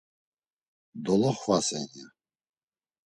Doloxvasen, 1.03 1.85
ya. 1.97 2.07